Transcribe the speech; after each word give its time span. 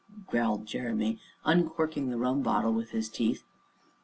growled 0.25 0.65
Jeremy, 0.65 1.19
uncorking 1.45 2.09
the 2.09 2.17
rum 2.17 2.41
bottle 2.41 2.73
with 2.73 2.89
his 2.89 3.07
teeth. 3.07 3.43